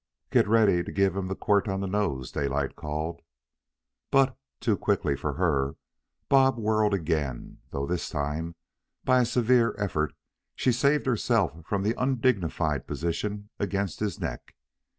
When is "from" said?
11.67-11.83